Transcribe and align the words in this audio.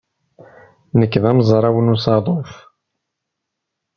Nekk 0.99 1.13
d 1.21 1.23
amezraw 1.29 1.75
n 1.79 1.93
usaḍuf. 1.93 2.51